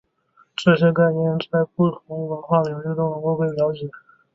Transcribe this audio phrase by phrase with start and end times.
[0.55, 3.81] 这些概念在不同的文化领域都能够被了解。